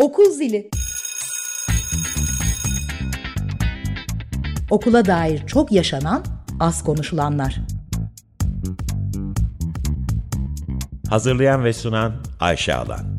[0.00, 0.70] Okul zili.
[4.70, 6.24] Okula dair çok yaşanan,
[6.60, 7.60] az konuşulanlar.
[11.10, 13.18] Hazırlayan ve sunan Ayşe Alan.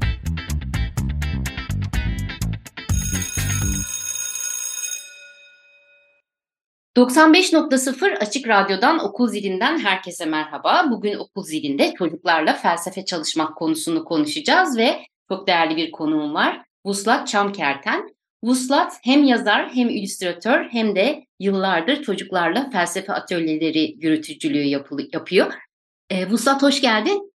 [6.97, 10.87] ...95.0 Açık Radyo'dan Okul Zilinden herkese merhaba.
[10.91, 16.70] Bugün Okul Zilinde çocuklarla felsefe çalışmak konusunu konuşacağız ve çok değerli bir konuğum var.
[16.85, 18.15] Vuslat Çamkerten.
[18.43, 25.53] Vuslat hem yazar hem illüstratör hem de yıllardır çocuklarla felsefe atölyeleri yürütücülüğü yapıyor.
[26.09, 27.33] E, Vuslat hoş geldin.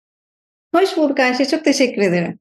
[0.75, 1.45] Hoş bulduk Ayşe.
[1.45, 2.39] Çok teşekkür ederim.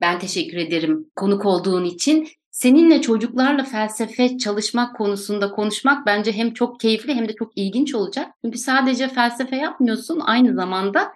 [0.00, 2.28] Ben teşekkür ederim konuk olduğun için.
[2.50, 8.30] Seninle çocuklarla felsefe çalışmak konusunda konuşmak bence hem çok keyifli hem de çok ilginç olacak.
[8.44, 11.12] Çünkü sadece felsefe yapmıyorsun, aynı zamanda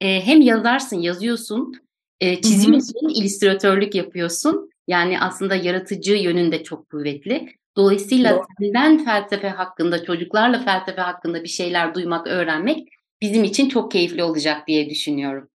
[0.00, 1.81] e, hem yazarsın, yazıyorsun,
[2.22, 4.70] e, çiziyorsun, illüstratörlük yapıyorsun.
[4.88, 7.48] Yani aslında yaratıcı yönünde çok kuvvetli.
[7.76, 8.44] Dolayısıyla Doğru.
[8.60, 12.88] senden felsefe hakkında, çocuklarla felsefe hakkında bir şeyler duymak, öğrenmek
[13.22, 15.48] bizim için çok keyifli olacak diye düşünüyorum.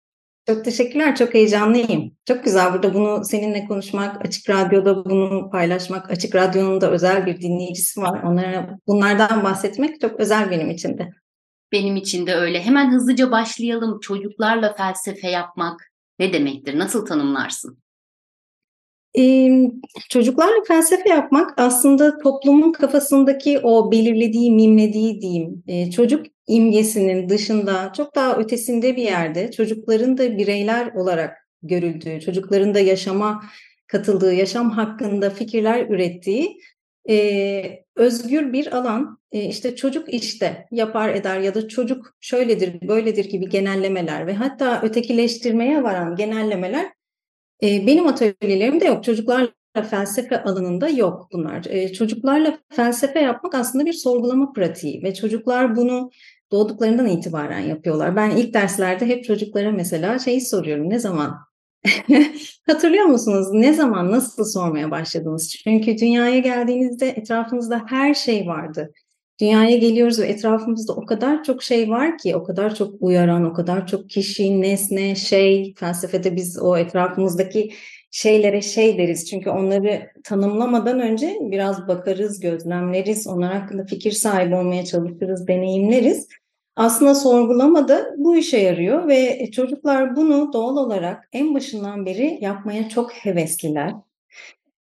[0.47, 2.11] Çok teşekkürler, çok heyecanlıyım.
[2.25, 7.41] Çok güzel burada bunu seninle konuşmak, Açık Radyo'da bunu paylaşmak, Açık Radyo'nun da özel bir
[7.41, 8.23] dinleyicisi var.
[8.23, 11.09] Onlara bunlardan bahsetmek çok özel benim için de.
[11.71, 12.61] Benim için de öyle.
[12.61, 13.99] Hemen hızlıca başlayalım.
[13.99, 16.79] Çocuklarla felsefe yapmak ne demektir?
[16.79, 17.77] Nasıl tanımlarsın?
[19.17, 19.71] Ee,
[20.09, 28.15] çocuklarla felsefe yapmak aslında toplumun kafasındaki o belirlediği, mimlediği diyeyim, e, çocuk imgesinin dışında çok
[28.15, 33.43] daha ötesinde bir yerde çocukların da bireyler olarak görüldüğü, çocukların da yaşama
[33.87, 36.57] katıldığı, yaşam hakkında fikirler ürettiği
[37.09, 39.19] e, özgür bir alan.
[39.31, 44.81] E, işte çocuk işte yapar eder ya da çocuk şöyledir, böyledir gibi genellemeler ve hatta
[44.81, 46.85] ötekileştirmeye varan genellemeler
[47.63, 49.03] e, benim atölyelerimde yok.
[49.03, 49.49] Çocuklarla
[49.89, 51.65] felsefe alanında yok bunlar.
[51.69, 56.09] E, çocuklarla felsefe yapmak aslında bir sorgulama pratiği ve çocuklar bunu
[56.51, 58.15] doğduklarından itibaren yapıyorlar.
[58.15, 60.89] Ben ilk derslerde hep çocuklara mesela şeyi soruyorum.
[60.89, 61.37] Ne zaman?
[62.67, 63.47] Hatırlıyor musunuz?
[63.53, 65.49] Ne zaman, nasıl sormaya başladınız?
[65.49, 68.93] Çünkü dünyaya geldiğinizde etrafınızda her şey vardı.
[69.41, 73.53] Dünyaya geliyoruz ve etrafımızda o kadar çok şey var ki, o kadar çok uyaran, o
[73.53, 77.71] kadar çok kişi, nesne, şey, felsefede biz o etrafımızdaki
[78.11, 79.29] şeylere şey deriz.
[79.29, 86.27] Çünkü onları tanımlamadan önce biraz bakarız, gözlemleriz, onlar hakkında fikir sahibi olmaya çalışırız, deneyimleriz.
[86.75, 93.13] Aslında sorgulamada bu işe yarıyor ve çocuklar bunu doğal olarak en başından beri yapmaya çok
[93.13, 93.93] hevesliler.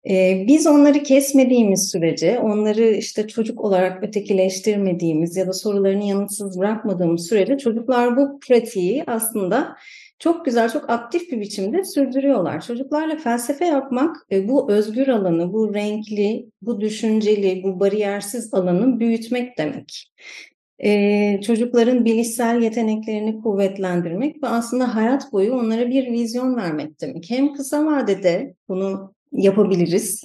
[0.09, 7.28] Ee, biz onları kesmediğimiz sürece, onları işte çocuk olarak ötekileştirmediğimiz ya da sorularını yanıtsız bırakmadığımız
[7.28, 9.75] sürece çocuklar bu pratiği aslında
[10.20, 12.62] çok güzel, çok aktif bir biçimde sürdürüyorlar.
[12.62, 19.58] Çocuklarla felsefe yapmak e, bu özgür alanı, bu renkli, bu düşünceli, bu bariyersiz alanı büyütmek
[19.58, 20.12] demek.
[20.86, 27.30] Ee, çocukların bilişsel yeteneklerini kuvvetlendirmek ve aslında hayat boyu onlara bir vizyon vermek demek.
[27.30, 30.24] Hem kısa vadede bunu yapabiliriz.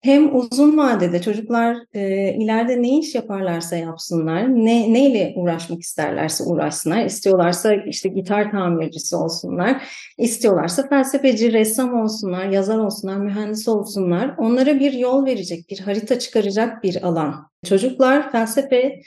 [0.00, 7.04] Hem uzun vadede çocuklar e, ileride ne iş yaparlarsa yapsınlar, ne neyle uğraşmak isterlerse uğraşsınlar,
[7.04, 9.82] istiyorlarsa işte gitar tamircisi olsunlar,
[10.18, 14.34] istiyorlarsa felsefeci, ressam olsunlar, yazar olsunlar, mühendis olsunlar.
[14.38, 17.50] Onlara bir yol verecek, bir harita çıkaracak bir alan.
[17.64, 19.00] Çocuklar felsefe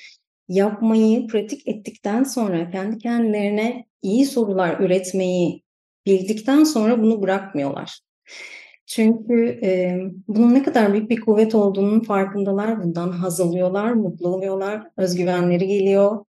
[0.50, 5.64] yapmayı pratik ettikten sonra kendi kendilerine iyi sorular üretmeyi
[6.06, 8.00] bildikten sonra bunu bırakmıyorlar.
[8.86, 12.84] Çünkü e, bunun ne kadar büyük bir kuvvet olduğunun farkındalar.
[12.84, 16.26] Bundan haz alıyorlar, mutlu oluyorlar, özgüvenleri geliyor.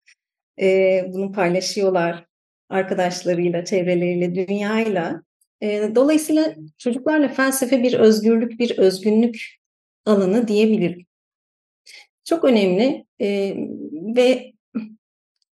[0.61, 2.25] E, bunu paylaşıyorlar
[2.69, 5.23] arkadaşlarıyla, çevreleriyle, dünyayla.
[5.61, 9.59] E, dolayısıyla çocuklarla felsefe bir özgürlük, bir özgünlük
[10.07, 11.08] alanı diyebilirim.
[12.29, 13.57] Çok önemli e,
[14.17, 14.53] ve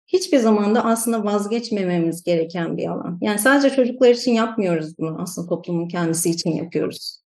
[0.07, 3.19] hiçbir zamanda aslında vazgeçmememiz gereken bir alan.
[3.23, 7.23] Yani sadece çocuklar için yapmıyoruz bunu aslında toplumun kendisi için yapıyoruz.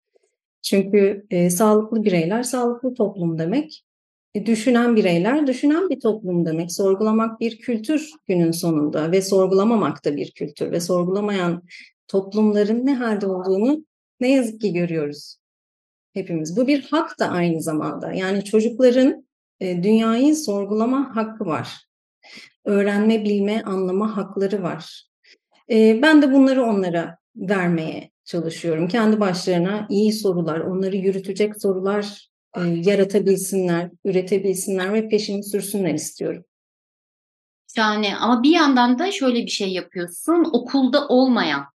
[0.62, 3.84] Çünkü e, sağlıklı bireyler sağlıklı toplum demek.
[4.36, 6.72] E, düşünen bireyler düşünen bir toplum demek.
[6.72, 11.64] Sorgulamak bir kültür günün sonunda ve sorgulamamak da bir kültür ve sorgulamayan
[12.08, 13.86] toplumların ne halde olduğunu
[14.20, 15.38] ne yazık ki görüyoruz
[16.14, 16.58] hepimiz.
[16.58, 18.14] Bu bir hak da aynı zamanda.
[18.14, 19.29] Yani çocukların
[19.62, 21.90] dünyayı sorgulama hakkı var
[22.70, 25.04] öğrenme, bilme, anlama hakları var.
[25.72, 28.88] E, ben de bunları onlara vermeye çalışıyorum.
[28.88, 36.44] Kendi başlarına iyi sorular, onları yürütecek sorular e, yaratabilsinler, üretebilsinler ve peşini sürsünler istiyorum.
[37.76, 40.50] Şahane ama bir yandan da şöyle bir şey yapıyorsun.
[40.54, 41.66] Okulda olmayan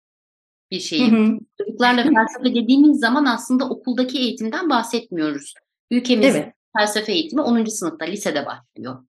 [0.71, 1.41] bir şeyim.
[1.59, 5.55] Çocuklarla felsefe dediğimiz zaman aslında okuldaki eğitimden bahsetmiyoruz.
[5.91, 6.55] Ülkemizde evet.
[6.79, 7.65] Felsefe eğitimi 10.
[7.65, 9.05] sınıfta, lisede başlıyor.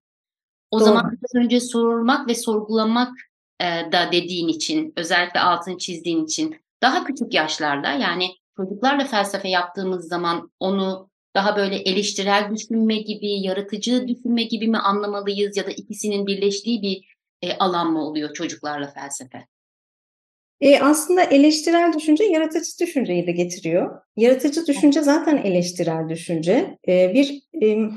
[0.70, 0.84] O Doğru.
[0.84, 3.12] zaman biraz önce sormak ve sorgulamak
[3.60, 10.08] e, da dediğin için, özellikle altını çizdiğin için daha küçük yaşlarda yani çocuklarla felsefe yaptığımız
[10.08, 16.26] zaman onu daha böyle eleştirel düşünme gibi, yaratıcı düşünme gibi mi anlamalıyız ya da ikisinin
[16.26, 19.46] birleştiği bir e, alan mı oluyor çocuklarla felsefe?
[20.60, 24.00] E, aslında eleştirel düşünce yaratıcı düşünceyi de getiriyor.
[24.16, 26.78] Yaratıcı düşünce zaten eleştirel düşünce.
[26.88, 27.90] E, bir e,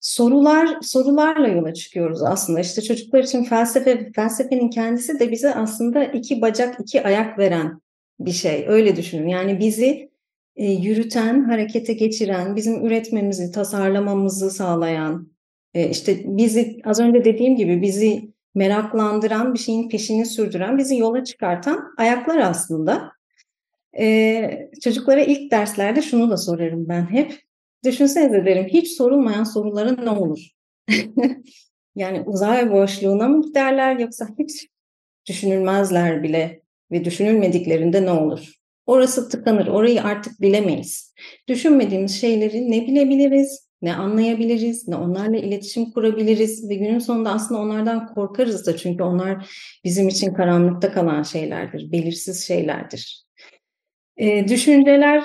[0.00, 2.60] sorular sorularla yola çıkıyoruz aslında.
[2.60, 7.80] İşte çocuklar için felsefe felsefenin kendisi de bize aslında iki bacak, iki ayak veren
[8.20, 8.64] bir şey.
[8.68, 9.28] Öyle düşünün.
[9.28, 10.10] Yani bizi
[10.56, 15.32] e, yürüten, harekete geçiren, bizim üretmemizi, tasarlamamızı sağlayan,
[15.74, 21.24] e, işte bizi az önce dediğim gibi bizi meraklandıran, bir şeyin peşini sürdüren, bizi yola
[21.24, 23.12] çıkartan ayaklar aslında.
[23.98, 27.40] Ee, çocuklara ilk derslerde şunu da sorarım ben hep.
[27.84, 30.50] Düşünsenize derim hiç sorulmayan sorulara ne olur?
[31.96, 34.68] yani uzay boşluğuna mı giderler yoksa hiç
[35.28, 38.52] düşünülmezler bile ve düşünülmediklerinde ne olur?
[38.86, 41.14] Orası tıkanır, orayı artık bilemeyiz.
[41.48, 48.14] Düşünmediğimiz şeyleri ne bilebiliriz, ne anlayabiliriz, ne onlarla iletişim kurabiliriz ve günün sonunda aslında onlardan
[48.14, 49.50] korkarız da çünkü onlar
[49.84, 53.24] bizim için karanlıkta kalan şeylerdir, belirsiz şeylerdir.
[54.16, 55.24] E, düşünceler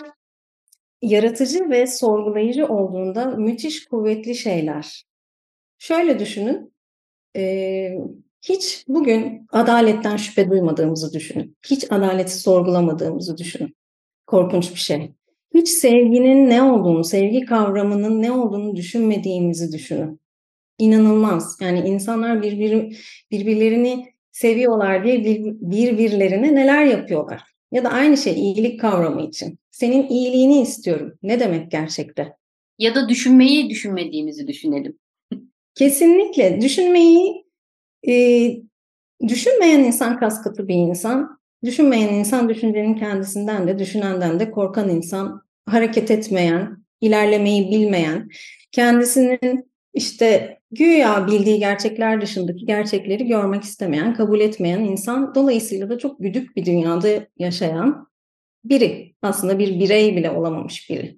[1.01, 5.03] yaratıcı ve sorgulayıcı olduğunda müthiş kuvvetli şeyler.
[5.77, 6.73] Şöyle düşünün,
[7.35, 7.89] e,
[8.41, 11.57] hiç bugün adaletten şüphe duymadığımızı düşünün.
[11.65, 13.75] Hiç adaleti sorgulamadığımızı düşünün.
[14.27, 15.16] Korkunç bir şey
[15.55, 20.19] hiç sevginin ne olduğunu, sevgi kavramının ne olduğunu düşünmediğimizi düşünün.
[20.79, 21.57] İnanılmaz.
[21.61, 22.97] Yani insanlar birbir,
[23.31, 27.43] birbirlerini seviyorlar diye bir, birbirlerine neler yapıyorlar.
[27.71, 29.59] Ya da aynı şey iyilik kavramı için.
[29.71, 31.13] Senin iyiliğini istiyorum.
[31.23, 32.33] Ne demek gerçekte?
[32.79, 34.97] Ya da düşünmeyi düşünmediğimizi düşünelim.
[35.75, 36.61] Kesinlikle.
[36.61, 37.45] Düşünmeyi
[38.07, 38.13] e,
[39.27, 41.36] düşünmeyen insan kas katı bir insan.
[41.63, 48.29] Düşünmeyen insan düşüncenin kendisinden de, düşünenden de korkan insan, hareket etmeyen, ilerlemeyi bilmeyen,
[48.71, 56.19] kendisinin işte güya bildiği gerçekler dışındaki gerçekleri görmek istemeyen, kabul etmeyen insan dolayısıyla da çok
[56.19, 57.07] güdük bir dünyada
[57.37, 58.07] yaşayan
[58.63, 59.15] biri.
[59.21, 61.17] Aslında bir birey bile olamamış biri.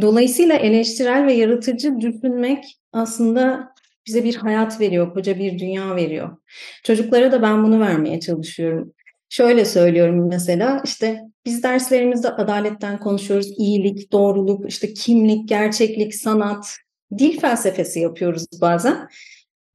[0.00, 3.71] Dolayısıyla eleştirel ve yaratıcı düşünmek aslında
[4.06, 6.36] bize bir hayat veriyor, koca bir dünya veriyor.
[6.84, 8.94] Çocuklara da ben bunu vermeye çalışıyorum.
[9.28, 16.76] Şöyle söylüyorum mesela işte biz derslerimizde adaletten konuşuyoruz, iyilik, doğruluk, işte kimlik, gerçeklik, sanat,
[17.18, 19.08] dil felsefesi yapıyoruz bazen.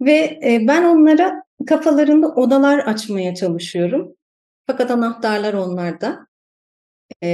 [0.02, 4.16] Ve e, ben onlara kafalarında odalar açmaya çalışıyorum.
[4.68, 6.28] Fakat anahtarlar onlarda.
[7.24, 7.30] E,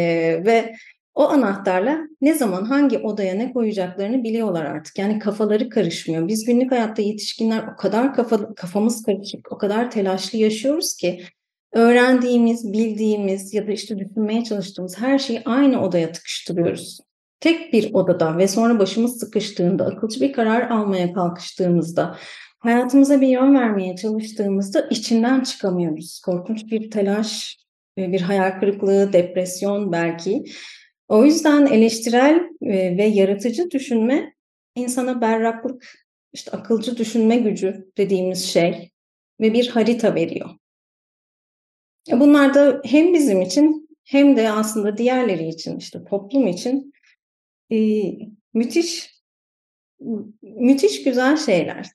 [0.45, 0.75] ve
[1.15, 4.97] o anahtarla ne zaman hangi odaya ne koyacaklarını biliyorlar artık.
[4.97, 6.27] Yani kafaları karışmıyor.
[6.27, 11.23] Biz günlük hayatta yetişkinler o kadar kafa, kafamız karışık, o kadar telaşlı yaşıyoruz ki
[11.73, 16.99] öğrendiğimiz, bildiğimiz ya da işte düşünmeye çalıştığımız her şeyi aynı odaya tıkıştırıyoruz.
[17.39, 22.17] Tek bir odada ve sonra başımız sıkıştığında, akılcı bir karar almaya kalkıştığımızda,
[22.59, 26.21] hayatımıza bir yön vermeye çalıştığımızda içinden çıkamıyoruz.
[26.25, 27.57] Korkunç bir telaş,
[27.97, 30.43] bir hayal kırıklığı, depresyon belki.
[31.07, 34.33] O yüzden eleştirel e, ve yaratıcı düşünme
[34.75, 38.91] insana berraklık, işte akılcı düşünme gücü dediğimiz şey
[39.41, 40.49] ve bir harita veriyor.
[42.11, 46.93] Bunlar da hem bizim için hem de aslında diğerleri için işte toplum için
[47.71, 47.77] e,
[48.53, 49.13] müthiş
[50.41, 51.87] müthiş güzel şeyler.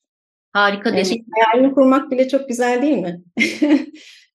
[0.53, 1.25] Harika yani demek.
[1.33, 3.23] Hayalini kurmak bile çok güzel değil mi?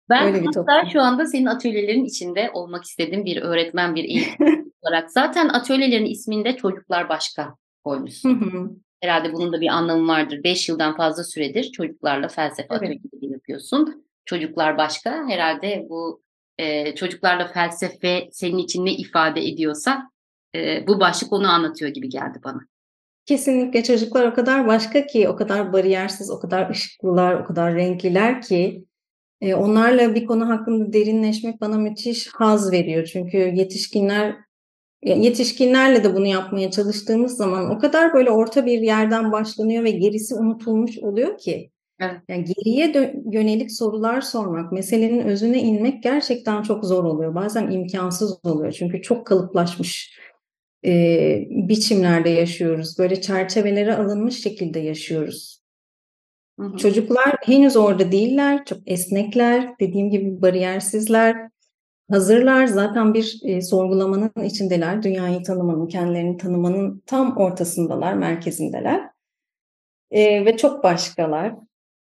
[0.09, 5.11] ben Öyle hatta şu anda senin atölyelerin içinde olmak istediğim bir öğretmen, bir eğitim olarak.
[5.11, 8.83] Zaten atölyelerin isminde çocuklar başka koymuşsun.
[9.01, 10.43] Herhalde bunun da bir anlamı vardır.
[10.43, 12.81] Beş yıldan fazla süredir çocuklarla felsefe evet.
[12.81, 15.27] atölyeleri yapıyorsun çocuklar başka.
[15.27, 16.21] Herhalde bu
[16.57, 20.11] e, çocuklarla felsefe senin için ne ifade ediyorsa
[20.55, 22.59] e, bu başlık onu anlatıyor gibi geldi bana.
[23.25, 28.41] Kesinlikle çocuklar o kadar başka ki, o kadar bariyersiz, o kadar ışıklılar, o kadar renkliler
[28.41, 28.85] ki
[29.43, 33.05] e, onlarla bir konu hakkında derinleşmek bana müthiş haz veriyor.
[33.05, 34.35] Çünkü yetişkinler
[35.03, 40.35] yetişkinlerle de bunu yapmaya çalıştığımız zaman o kadar böyle orta bir yerden başlanıyor ve gerisi
[40.35, 41.69] unutulmuş oluyor ki
[41.99, 42.21] Evet.
[42.27, 47.35] Yani geriye yönelik sorular sormak, meselenin özüne inmek gerçekten çok zor oluyor.
[47.35, 50.19] Bazen imkansız oluyor çünkü çok kalıplaşmış
[50.85, 50.91] e,
[51.49, 52.99] biçimlerde yaşıyoruz.
[52.99, 55.62] Böyle çerçevelere alınmış şekilde yaşıyoruz.
[56.59, 56.77] Hı hı.
[56.77, 61.49] Çocuklar henüz orada değiller, çok esnekler, dediğim gibi bariyersizler.
[62.11, 62.65] hazırlar.
[62.67, 65.03] Zaten bir e, sorgulamanın içindeler.
[65.03, 69.09] Dünyayı tanımanın, kendilerini tanımanın tam ortasındalar, merkezindeler.
[70.11, 71.55] E, ve çok başkalar.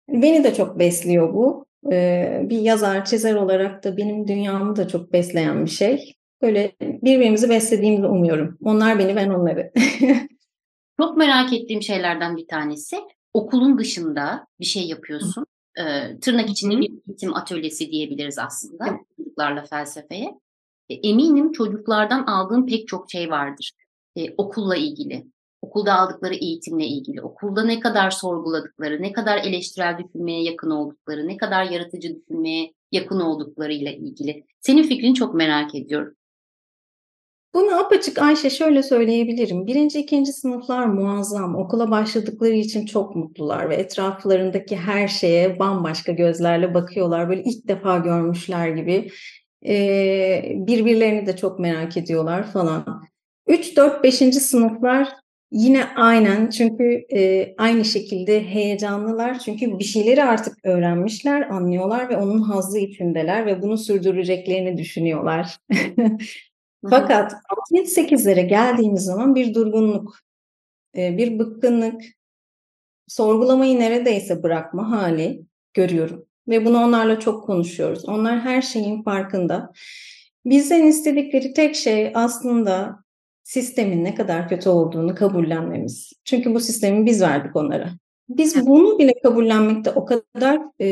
[0.10, 1.66] Beni de çok besliyor bu.
[1.92, 6.16] E, bir yazar, çizer olarak da benim dünyamı da çok besleyen bir şey.
[6.42, 8.58] Böyle birbirimizi beslediğimizi umuyorum.
[8.64, 9.72] Onlar beni, ben onları.
[11.02, 12.98] Çok merak ettiğim şeylerden bir tanesi
[13.34, 15.46] okulun dışında bir şey yapıyorsun.
[15.80, 19.00] Ee, tırnak içinde bir eğitim atölyesi diyebiliriz aslında Evet.
[19.18, 20.40] çocuklarla felsefeye.
[20.90, 23.72] E, eminim çocuklardan aldığın pek çok şey vardır.
[24.16, 25.26] E, okulla ilgili,
[25.62, 31.38] okulda aldıkları eğitimle ilgili, okulda ne kadar sorguladıkları, ne kadar eleştirel düşünmeye yakın oldukları, ne
[31.38, 34.44] kadar yaratıcı düşünmeye yakın olduklarıyla ilgili.
[34.62, 36.16] Senin fikrini çok merak ediyorum.
[37.54, 39.68] Bunu apaçık Ayşe şöyle söyleyebilirim.
[39.68, 41.56] Birinci, ikinci sınıflar muazzam.
[41.56, 47.30] Okula başladıkları için çok mutlular ve etraflarındaki her şeye bambaşka gözlerle bakıyorlar.
[47.30, 49.12] Böyle ilk defa görmüşler gibi.
[49.68, 53.04] Ee, birbirlerini de çok merak ediyorlar falan.
[53.48, 54.16] 3, 4, 5.
[54.18, 55.10] sınıflar
[55.52, 59.40] yine aynen çünkü e, aynı şekilde heyecanlılar.
[59.40, 65.58] Çünkü bir şeyleri artık öğrenmişler, anlıyorlar ve onun hazzı içindeler ve bunu sürdüreceklerini düşünüyorlar.
[66.90, 67.34] Fakat
[67.72, 70.20] 6-7-8'lere geldiğimiz zaman bir durgunluk,
[70.98, 72.02] e, bir bıkkınlık,
[73.08, 75.42] sorgulamayı neredeyse bırakma hali
[75.74, 76.26] görüyorum.
[76.48, 78.06] Ve bunu onlarla çok konuşuyoruz.
[78.06, 79.72] Onlar her şeyin farkında.
[80.46, 83.04] Bizden istedikleri tek şey aslında
[83.44, 86.14] sistemin ne kadar kötü olduğunu kabullenmemiz.
[86.26, 87.90] Çünkü bu sistemi biz verdik onlara.
[88.30, 90.88] Biz bunu bile kabullenmekte o kadar e,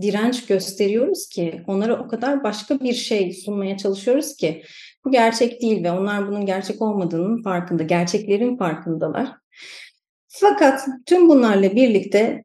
[0.00, 4.62] direnç gösteriyoruz ki, onlara o kadar başka bir şey sunmaya çalışıyoruz ki
[5.04, 9.28] bu gerçek değil ve onlar bunun gerçek olmadığının farkında, gerçeklerin farkındalar.
[10.28, 12.44] Fakat tüm bunlarla birlikte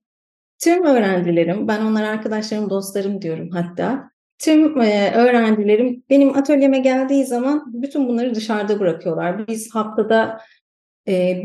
[0.64, 8.08] tüm öğrencilerim, ben onlara arkadaşlarım, dostlarım diyorum hatta, tüm öğrencilerim benim atölyeme geldiği zaman bütün
[8.08, 9.48] bunları dışarıda bırakıyorlar.
[9.48, 10.42] Biz haftada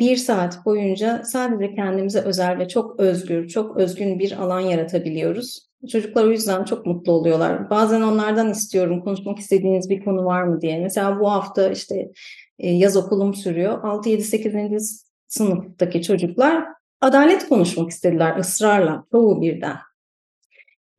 [0.01, 5.72] bir saat boyunca sadece kendimize özel ve çok özgür, çok özgün bir alan yaratabiliyoruz.
[5.91, 7.71] Çocuklar o yüzden çok mutlu oluyorlar.
[7.71, 10.81] Bazen onlardan istiyorum konuşmak istediğiniz bir konu var mı diye.
[10.81, 12.11] Mesela bu hafta işte
[12.59, 13.85] e, yaz okulum sürüyor.
[13.85, 15.05] 6, 7, 8.
[15.29, 16.65] sınıftaki çocuklar
[17.01, 19.77] adalet konuşmak istediler ısrarla, çoğu birden.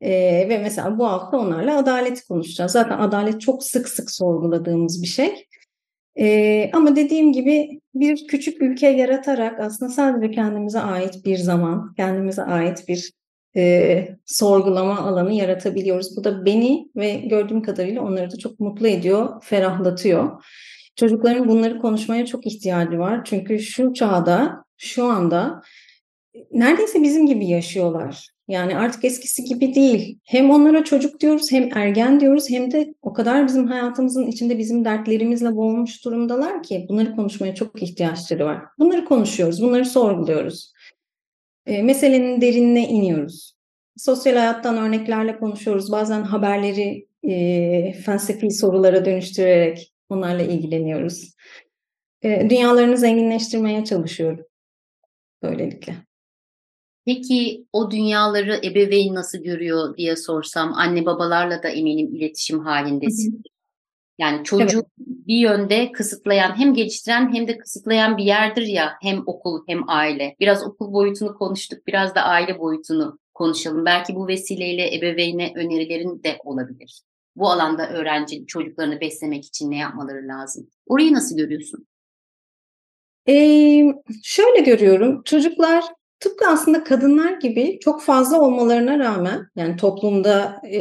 [0.00, 2.72] Ee, ve mesela bu hafta onlarla adalet konuşacağız.
[2.72, 5.46] Zaten adalet çok sık sık sorguladığımız bir şey.
[6.18, 12.42] Ee, ama dediğim gibi bir küçük ülke yaratarak aslında sadece kendimize ait bir zaman, kendimize
[12.42, 13.12] ait bir
[13.56, 16.16] e, sorgulama alanı yaratabiliyoruz.
[16.16, 20.44] Bu da beni ve gördüğüm kadarıyla onları da çok mutlu ediyor, ferahlatıyor.
[20.96, 23.24] Çocukların bunları konuşmaya çok ihtiyacı var.
[23.24, 25.62] Çünkü şu çağda, şu anda
[26.52, 28.28] neredeyse bizim gibi yaşıyorlar.
[28.48, 30.18] Yani artık eskisi gibi değil.
[30.24, 34.84] Hem onlara çocuk diyoruz, hem ergen diyoruz, hem de o kadar bizim hayatımızın içinde bizim
[34.84, 38.62] dertlerimizle boğulmuş durumdalar ki bunları konuşmaya çok ihtiyaçları var.
[38.78, 40.73] Bunları konuşuyoruz, bunları sorguluyoruz.
[41.66, 43.54] E, meselenin derinine iniyoruz.
[43.96, 45.92] Sosyal hayattan örneklerle konuşuyoruz.
[45.92, 51.34] Bazen haberleri e, felsefi sorulara dönüştürerek onlarla ilgileniyoruz.
[52.22, 54.44] E, dünyalarını zenginleştirmeye çalışıyorum
[55.42, 55.96] böylelikle.
[57.06, 63.42] Peki o dünyaları ebeveyn nasıl görüyor diye sorsam anne babalarla da eminim iletişim halindesin.
[64.18, 64.88] Yani çocuğu evet.
[64.98, 70.36] bir yönde kısıtlayan hem geliştiren hem de kısıtlayan bir yerdir ya hem okul hem aile.
[70.40, 73.84] Biraz okul boyutunu konuştuk biraz da aile boyutunu konuşalım.
[73.84, 77.02] Belki bu vesileyle ebeveyne önerilerin de olabilir.
[77.36, 80.70] Bu alanda öğrenci çocuklarını beslemek için ne yapmaları lazım?
[80.86, 81.86] Orayı nasıl görüyorsun?
[83.28, 85.22] Ee, şöyle görüyorum.
[85.24, 85.84] Çocuklar
[86.20, 90.78] tıpkı aslında kadınlar gibi çok fazla olmalarına rağmen yani toplumda e,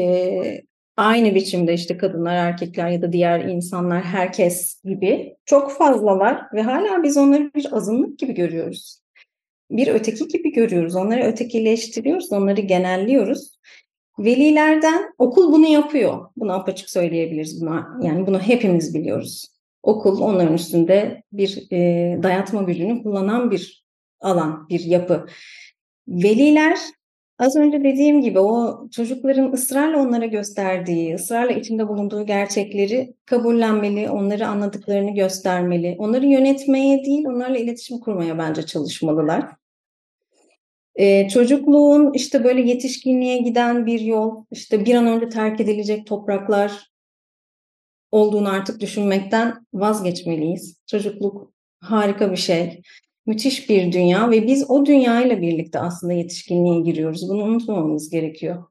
[0.97, 7.03] aynı biçimde işte kadınlar, erkekler ya da diğer insanlar herkes gibi çok fazlalar ve hala
[7.03, 8.99] biz onları bir azınlık gibi görüyoruz.
[9.71, 10.95] Bir öteki gibi görüyoruz.
[10.95, 13.57] Onları ötekileştiriyoruz, onları genelliyoruz.
[14.19, 16.25] Velilerden okul bunu yapıyor.
[16.37, 17.61] Bunu apaçık söyleyebiliriz.
[17.61, 19.47] Buna, yani bunu hepimiz biliyoruz.
[19.83, 21.77] Okul onların üstünde bir e,
[22.23, 23.85] dayatma gücünü kullanan bir
[24.21, 25.25] alan, bir yapı.
[26.07, 26.79] Veliler
[27.39, 34.47] az önce dediğim gibi o çocukların ısrarla onlara gösterdiği, ısrarla içinde bulunduğu gerçekleri kabullenmeli, onları
[34.47, 35.95] anladıklarını göstermeli.
[35.99, 39.45] Onları yönetmeye değil, onlarla iletişim kurmaya bence çalışmalılar.
[40.95, 46.91] Ee, çocukluğun işte böyle yetişkinliğe giden bir yol, işte bir an önce terk edilecek topraklar
[48.11, 50.77] olduğunu artık düşünmekten vazgeçmeliyiz.
[50.87, 52.81] Çocukluk harika bir şey
[53.25, 57.29] müthiş bir dünya ve biz o dünyayla birlikte aslında yetişkinliğe giriyoruz.
[57.29, 58.63] Bunu unutmamamız gerekiyor.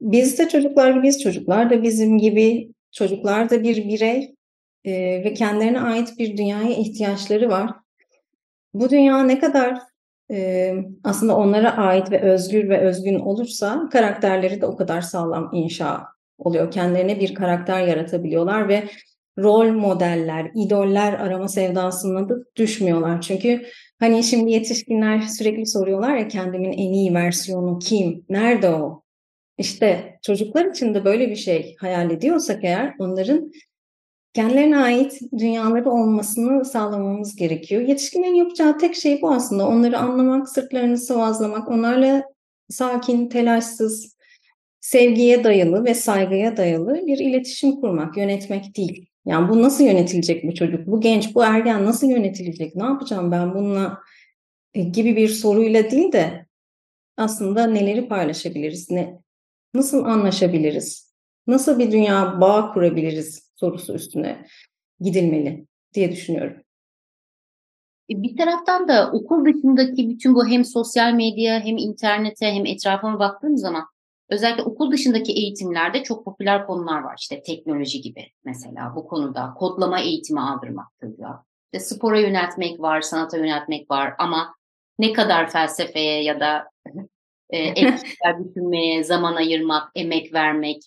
[0.00, 4.34] Biz de çocuklar gibi, biz çocuklar da bizim gibi Çocuklar da bir birey
[4.84, 4.92] e,
[5.24, 7.70] ve kendilerine ait bir dünyaya ihtiyaçları var.
[8.74, 9.78] Bu dünya ne kadar
[10.30, 16.06] e, aslında onlara ait ve özgür ve özgün olursa karakterleri de o kadar sağlam inşa
[16.38, 16.70] oluyor.
[16.70, 18.88] Kendilerine bir karakter yaratabiliyorlar ve
[19.38, 23.20] rol modeller, idoller arama sevdasına da düşmüyorlar.
[23.20, 23.62] Çünkü
[23.98, 28.24] hani şimdi yetişkinler sürekli soruyorlar ya kendimin en iyi versiyonu kim?
[28.28, 29.02] Nerede o?
[29.58, 33.52] İşte çocuklar için de böyle bir şey hayal ediyorsak eğer onların
[34.34, 37.82] kendilerine ait dünyaları olmasını sağlamamız gerekiyor.
[37.82, 39.68] Yetişkinlerin yapacağı tek şey bu aslında.
[39.68, 42.24] Onları anlamak, sırtlarını sıvazlamak, onlarla
[42.68, 44.16] sakin, telaşsız,
[44.80, 49.11] sevgiye dayalı ve saygıya dayalı bir iletişim kurmak, yönetmek değil.
[49.24, 53.54] Yani bu nasıl yönetilecek bu çocuk, bu genç, bu ergen nasıl yönetilecek, ne yapacağım ben
[53.54, 53.98] bununla
[54.74, 56.46] e, gibi bir soruyla değil de
[57.16, 59.18] aslında neleri paylaşabiliriz, ne,
[59.74, 61.14] nasıl anlaşabiliriz,
[61.46, 64.46] nasıl bir dünya bağ kurabiliriz sorusu üstüne
[65.00, 66.62] gidilmeli diye düşünüyorum.
[68.10, 73.18] E, bir taraftan da okul dışındaki bütün bu hem sosyal medya hem internete hem etrafıma
[73.18, 73.84] baktığım zaman
[74.32, 77.16] özellikle okul dışındaki eğitimlerde çok popüler konular var.
[77.20, 81.34] İşte teknoloji gibi mesela bu konuda kodlama eğitimi aldırmaktır diyor.
[81.72, 84.54] İşte spora yöneltmek var, sanata yöneltmek var ama
[84.98, 86.70] ne kadar felsefeye ya da
[87.50, 90.82] e, etkiler düşünmeye zaman ayırmak, emek vermek,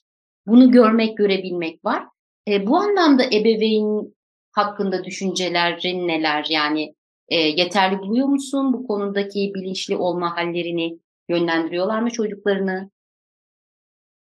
[0.47, 2.03] bunu görmek, görebilmek var.
[2.47, 4.15] E, bu anlamda ebeveyn
[4.51, 6.45] hakkında düşüncelerin neler?
[6.49, 6.95] Yani
[7.29, 8.73] e, yeterli buluyor musun?
[8.73, 10.99] Bu konudaki bilinçli olma hallerini
[11.29, 12.89] yönlendiriyorlar mı çocuklarını?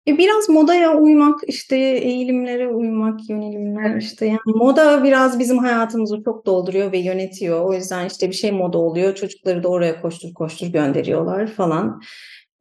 [0.08, 6.46] E biraz modaya uymak, işte eğilimlere uymak, yönelimler işte yani moda biraz bizim hayatımızı çok
[6.46, 7.60] dolduruyor ve yönetiyor.
[7.60, 12.00] O yüzden işte bir şey moda oluyor, çocukları da oraya koştur koştur gönderiyorlar falan.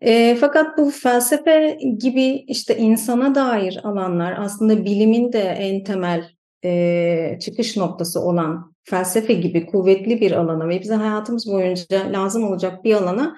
[0.01, 6.29] E, fakat bu felsefe gibi işte insana dair alanlar aslında bilimin de en temel
[6.65, 12.83] e, çıkış noktası olan felsefe gibi kuvvetli bir alana ve bize hayatımız boyunca lazım olacak
[12.83, 13.35] bir alana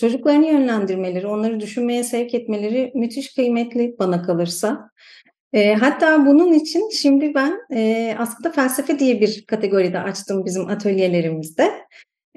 [0.00, 4.90] çocuklarını yönlendirmeleri, onları düşünmeye sevk etmeleri müthiş kıymetli bana kalırsa.
[5.52, 11.70] E, hatta bunun için şimdi ben e, aslında felsefe diye bir kategoride açtım bizim atölyelerimizde.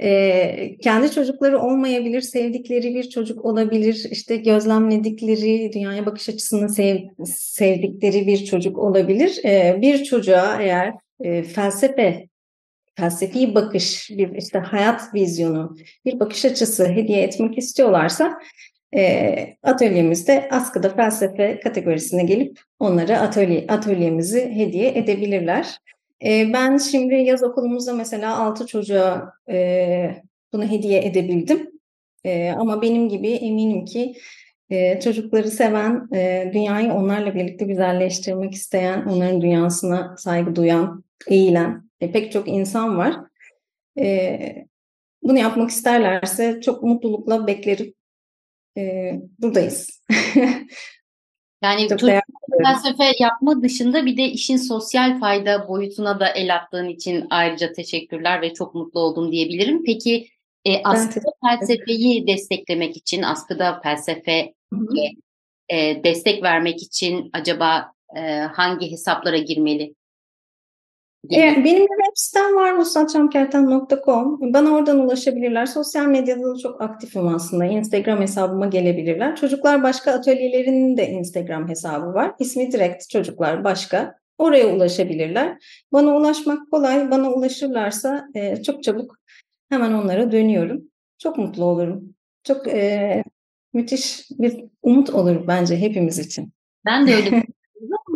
[0.02, 8.28] E, kendi çocukları olmayabilir, sevdikleri bir çocuk olabilir, işte gözlemledikleri, dünyaya bakış açısını sev, sevdikleri
[8.28, 9.45] bir çocuk olabilir.
[9.45, 12.31] E, bir çocuğa eğer e, felsefe
[12.95, 15.75] felsefi bakış, bir işte hayat vizyonu,
[16.06, 18.39] bir bakış açısı hediye etmek istiyorlarsa
[18.95, 25.77] e, atölyemizde askıda felsefe kategorisine gelip onlara atölye, atölyemizi hediye edebilirler.
[26.25, 30.15] E, ben şimdi yaz okulumuzda mesela 6 çocuğa e,
[30.54, 31.71] bunu hediye edebildim.
[32.23, 34.15] E, ama benim gibi eminim ki
[34.69, 42.12] e, çocukları seven, e, dünyayı onlarla birlikte güzelleştirmek isteyen, onların dünyasına saygı duyan, eğilen e,
[42.12, 43.15] pek çok insan var.
[43.99, 44.39] E,
[45.23, 47.93] bunu yapmak isterlerse çok mutlulukla beklerim.
[48.77, 50.01] E, buradayız.
[51.63, 51.99] Yani çok
[52.65, 58.41] felsefe yapma dışında bir de işin sosyal fayda boyutuna da el attığın için ayrıca teşekkürler
[58.41, 59.84] ve çok mutlu oldum diyebilirim.
[59.86, 60.27] Peki
[60.65, 64.53] e, askıda felsefeyi desteklemek için, askıda felsefe
[65.69, 69.95] e, destek vermek için acaba e, hangi hesaplara girmeli?
[71.29, 74.53] Evet, benim bir web sitem var vuslatçamkerten.com.
[74.53, 75.65] Bana oradan ulaşabilirler.
[75.65, 77.65] Sosyal medyada da çok aktifim aslında.
[77.65, 79.36] Instagram hesabıma gelebilirler.
[79.36, 82.31] Çocuklar Başka atölyelerinin de Instagram hesabı var.
[82.39, 84.15] İsmi direkt Çocuklar Başka.
[84.38, 85.57] Oraya ulaşabilirler.
[85.93, 87.12] Bana ulaşmak kolay.
[87.12, 89.15] Bana ulaşırlarsa e, çok çabuk
[89.69, 90.81] hemen onlara dönüyorum.
[91.17, 92.15] Çok mutlu olurum.
[92.43, 93.23] Çok e,
[93.73, 96.53] müthiş bir umut olur bence hepimiz için.
[96.86, 97.43] Ben de öyle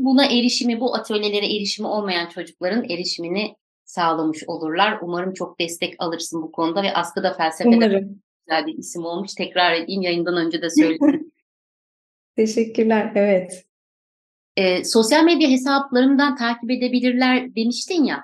[0.05, 4.99] buna erişimi, bu atölyelere erişimi olmayan çocukların erişimini sağlamış olurlar.
[5.01, 8.21] Umarım çok destek alırsın bu konuda ve askıda felsefede Umarım.
[8.47, 9.33] güzel bir isim olmuş.
[9.33, 11.31] Tekrar edeyim yayından önce de söyledim.
[12.35, 13.65] Teşekkürler, evet.
[14.57, 18.23] E, sosyal medya hesaplarından takip edebilirler demiştin ya.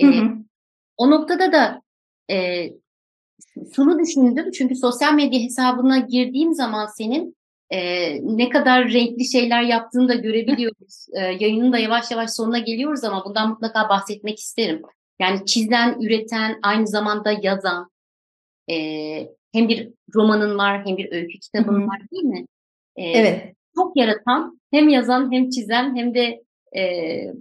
[0.00, 0.36] E, hı hı.
[0.96, 1.82] O noktada da
[2.30, 2.66] e,
[3.74, 7.36] şunu düşündüm çünkü sosyal medya hesabına girdiğim zaman senin
[7.70, 7.78] e,
[8.36, 11.06] ne kadar renkli şeyler yaptığını da görebiliyoruz.
[11.14, 14.82] E, yayının da yavaş yavaş sonuna geliyoruz ama bundan mutlaka bahsetmek isterim.
[15.20, 17.90] Yani çizen, üreten, aynı zamanda yazan,
[18.70, 18.74] e,
[19.52, 22.46] hem bir romanın var hem bir öykü kitabın var değil mi?
[22.96, 23.54] E, evet.
[23.74, 26.42] Çok yaratan, hem yazan hem çizen hem de
[26.76, 26.82] e,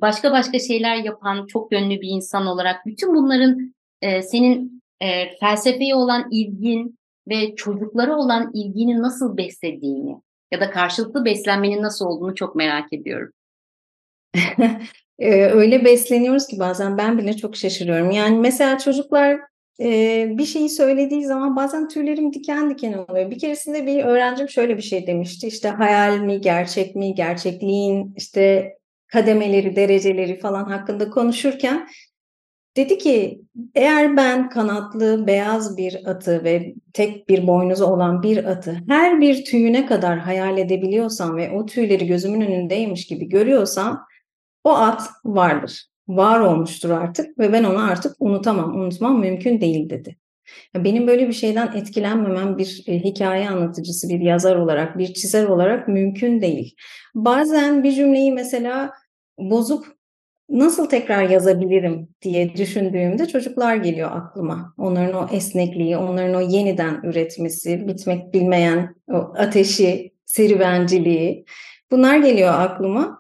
[0.02, 5.96] başka başka şeyler yapan çok yönlü bir insan olarak bütün bunların e, senin e, felsefeye
[5.96, 6.99] olan ilgin,
[7.30, 10.16] ve çocuklara olan ilgini nasıl beslediğini
[10.52, 13.32] ya da karşılıklı beslenmenin nasıl olduğunu çok merak ediyorum.
[15.20, 18.12] Eee, öyle besleniyoruz ki bazen ben bile çok şaşırıyorum.
[18.12, 19.40] Yani mesela çocuklar
[19.80, 23.32] eee, bir şeyi söylediği zaman bazen tüylerim diken diken oluyor.
[23.32, 25.48] Bir keresinde bir öğrencim şöyle bir şey demişti.
[25.48, 28.74] İşte hayal mi, gerçek mi, gerçekliğin işte
[29.08, 31.88] kademeleri, dereceleri falan hakkında konuşurken
[32.78, 33.42] dedi ki
[33.76, 39.46] eğer ben kanatlı beyaz bir atı ve tek bir boynuzu olan bir atı her bir
[39.46, 44.06] tüyüne kadar hayal edebiliyorsam ve o tüyleri gözümün önündeymiş gibi görüyorsam
[44.64, 45.90] o at vardır.
[46.08, 48.76] Var olmuştur artık ve ben onu artık unutamam.
[48.76, 50.18] Unutmam mümkün değil dedi.
[50.76, 55.88] Benim böyle bir şeyden etkilenmemem bir e, hikaye anlatıcısı, bir yazar olarak, bir çizer olarak
[55.88, 56.76] mümkün değil.
[57.16, 58.92] Bazen bir cümleyi mesela
[59.38, 59.99] bozup
[60.50, 64.74] nasıl tekrar yazabilirim diye düşündüğümde çocuklar geliyor aklıma.
[64.78, 71.46] Onların o esnekliği, onların o yeniden üretmesi, bitmek bilmeyen o ateşi, serüvenciliği
[71.92, 73.20] bunlar geliyor aklıma.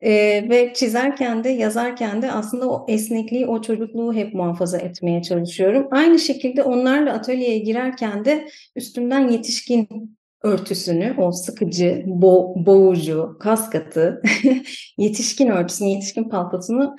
[0.00, 5.88] Ee, ve çizerken de yazarken de aslında o esnekliği, o çocukluğu hep muhafaza etmeye çalışıyorum.
[5.90, 14.22] Aynı şekilde onlarla atölyeye girerken de üstümden yetişkin örtüsünü, o sıkıcı, bo boğucu, kaskatı,
[14.98, 16.96] yetişkin örtüsünü, yetişkin paltosunu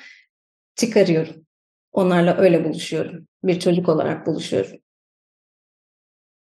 [0.76, 1.36] çıkarıyorum.
[1.92, 3.28] Onlarla öyle buluşuyorum.
[3.44, 4.78] Bir çocuk olarak buluşuyorum.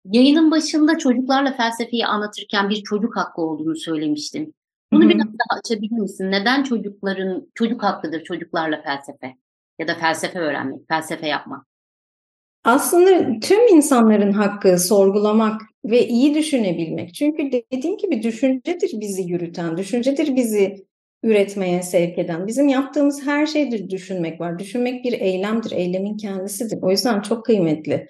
[0.05, 4.55] Yayının başında çocuklarla felsefeyi anlatırken bir çocuk hakkı olduğunu söylemiştin.
[4.93, 5.11] Bunu Hı-hı.
[5.11, 6.31] biraz daha açabilir misin?
[6.31, 9.35] Neden çocukların çocuk hakkıdır çocuklarla felsefe
[9.79, 11.68] ya da felsefe öğrenmek, felsefe yapmak?
[12.65, 17.15] Aslında tüm insanların hakkı sorgulamak ve iyi düşünebilmek.
[17.15, 20.87] Çünkü dediğim gibi düşüncedir bizi yürüten, düşüncedir bizi
[21.23, 22.47] üretmeye sevk eden.
[22.47, 24.59] Bizim yaptığımız her şeydir düşünmek var.
[24.59, 26.79] Düşünmek bir eylemdir, eylemin kendisidir.
[26.83, 28.07] O yüzden çok kıymetli.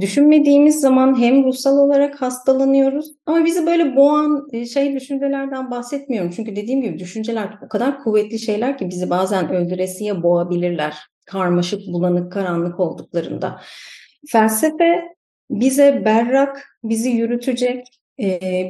[0.00, 6.30] Düşünmediğimiz zaman hem ruhsal olarak hastalanıyoruz ama bizi böyle boğan e, şey düşüncelerden bahsetmiyorum.
[6.36, 11.13] Çünkü dediğim gibi düşünceler o kadar kuvvetli şeyler ki bizi bazen öldüresiye boğabilirler.
[11.24, 13.60] Karmaşık, bulanık, karanlık olduklarında.
[14.28, 15.02] Felsefe
[15.50, 17.86] bize berrak, bizi yürütecek,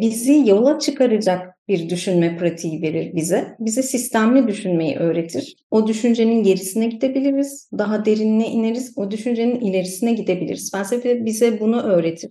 [0.01, 3.57] bizi yola çıkaracak bir düşünme pratiği verir bize.
[3.61, 5.57] Bize sistemli düşünmeyi öğretir.
[5.71, 10.71] O düşüncenin gerisine gidebiliriz, daha derinine ineriz, o düşüncenin ilerisine gidebiliriz.
[10.73, 12.31] Felsefe bize bunu öğretir.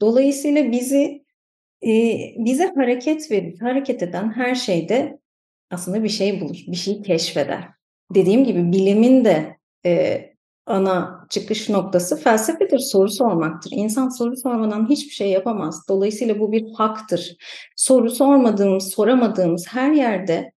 [0.00, 1.22] Dolayısıyla bizi
[2.38, 3.58] bize hareket verir.
[3.60, 5.18] Hareket eden her şeyde
[5.70, 7.64] aslında bir şey bulur, bir şey keşfeder.
[8.14, 9.58] Dediğim gibi bilimin de
[10.66, 13.70] ana çıkış noktası felsefedir, soru sormaktır.
[13.74, 15.88] İnsan soru sormadan hiçbir şey yapamaz.
[15.88, 17.36] Dolayısıyla bu bir haktır.
[17.76, 20.52] Soru sormadığımız, soramadığımız her yerde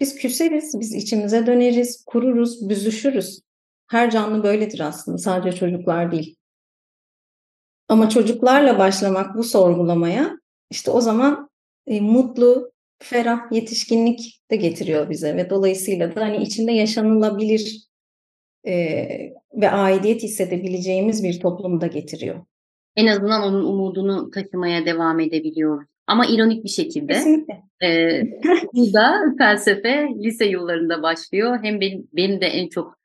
[0.00, 3.40] biz küseriz, biz içimize döneriz, kururuz, büzüşürüz.
[3.86, 6.36] Her canlı böyledir aslında, sadece çocuklar değil.
[7.88, 10.38] Ama çocuklarla başlamak bu sorgulamaya
[10.70, 11.50] işte o zaman
[11.86, 17.86] e, mutlu, ferah yetişkinlik de getiriyor bize ve dolayısıyla da hani içinde yaşanılabilir
[18.66, 18.74] e,
[19.54, 22.46] ve aidiyet hissedebileceğimiz bir toplumda getiriyor.
[22.96, 25.88] En azından onun umudunu taşımaya devam edebiliyoruz.
[26.06, 27.62] Ama ironik bir şekilde Kesinlikle.
[27.82, 28.22] e,
[28.72, 31.58] bu da felsefe lise yıllarında başlıyor.
[31.62, 32.98] Hem benim, benim de en çok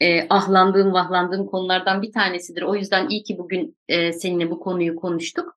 [0.00, 2.62] e, ahlandığım, vahlandığım konulardan bir tanesidir.
[2.62, 5.53] O yüzden iyi ki bugün e, seninle bu konuyu konuştuk.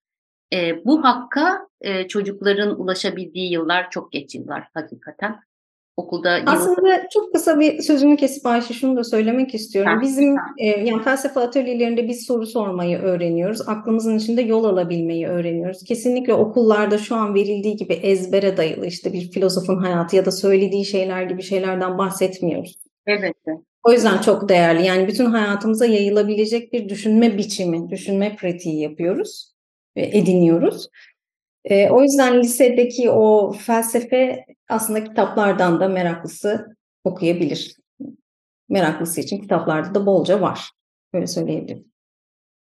[0.53, 5.35] E, bu hakka e, çocukların ulaşabildiği yıllar çok geç yıllar hakikaten
[5.97, 7.01] okulda Aslında yıl...
[7.13, 9.91] çok kısa bir sözümü kesip Ayşe şunu da söylemek istiyorum.
[9.95, 13.69] Ha, Bizim e, yani felsefe atölyelerinde biz soru sormayı öğreniyoruz.
[13.69, 15.83] Aklımızın içinde yol alabilmeyi öğreniyoruz.
[15.83, 20.85] Kesinlikle okullarda şu an verildiği gibi ezbere dayalı işte bir filozofun hayatı ya da söylediği
[20.85, 22.75] şeyler gibi şeylerden bahsetmiyoruz.
[23.05, 23.33] Evet.
[23.83, 24.85] O yüzden çok değerli.
[24.85, 29.56] Yani bütün hayatımıza yayılabilecek bir düşünme biçimi, düşünme pratiği yapıyoruz,
[30.01, 30.87] ediniyoruz.
[31.65, 37.75] E, o yüzden lisedeki o felsefe aslında kitaplardan da meraklısı okuyabilir.
[38.69, 40.71] Meraklısı için kitaplarda da bolca var.
[41.13, 41.85] Böyle söyleyebilirim.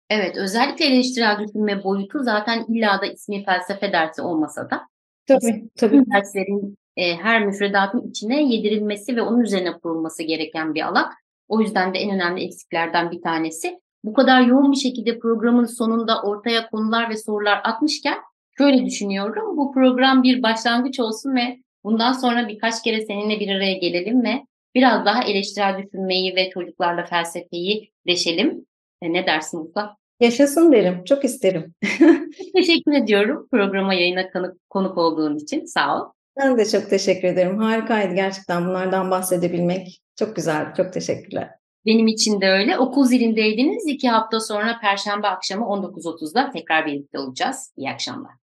[0.10, 4.82] Evet, özellikle eleştirel düşünme boyutu zaten illa da ismi felsefe dersi olmasa da
[5.28, 6.04] tabii, tabii.
[6.14, 11.12] derslerin e, her müfredatın içine yedirilmesi ve onun üzerine kurulması gereken bir alan.
[11.48, 13.80] O yüzden de en önemli eksiklerden bir tanesi.
[14.04, 18.18] Bu kadar yoğun bir şekilde programın sonunda ortaya konular ve sorular atmışken
[18.58, 19.58] şöyle düşünüyorum.
[19.58, 24.46] Bu program bir başlangıç olsun ve bundan sonra birkaç kere seninle bir araya gelelim ve
[24.76, 28.66] biraz daha eleştirel düşünmeyi ve çocuklarla felsefeyi deşelim.
[29.02, 29.96] E, ne dersin Musa?
[30.20, 31.04] Yaşasın derim.
[31.04, 31.74] Çok isterim.
[32.56, 35.66] teşekkür ediyorum programa yayına konuk, konuk olduğun için.
[35.66, 36.12] Sağ ol.
[36.38, 37.58] Ben de çok teşekkür ederim.
[37.58, 40.02] Harikaydı gerçekten bunlardan bahsedebilmek.
[40.16, 40.74] Çok güzel.
[40.78, 41.50] Çok teşekkürler.
[41.88, 42.78] Benim için de öyle.
[42.78, 43.88] Okul zilindeydiniz.
[43.88, 47.74] İki hafta sonra Perşembe akşamı 19.30'da tekrar birlikte olacağız.
[47.78, 48.47] İyi akşamlar.